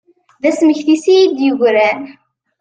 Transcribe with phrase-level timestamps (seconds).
[0.41, 2.01] D asmekti-s i yi-d-yegran.